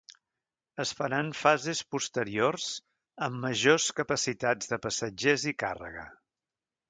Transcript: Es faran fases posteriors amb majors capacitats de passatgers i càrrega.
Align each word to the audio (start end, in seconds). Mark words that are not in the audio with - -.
Es 0.83 0.91
faran 0.99 1.27
fases 1.41 1.81
posteriors 1.95 2.69
amb 3.27 3.37
majors 3.45 3.87
capacitats 4.01 4.73
de 4.75 4.79
passatgers 4.87 5.49
i 5.55 5.57
càrrega. 5.65 6.07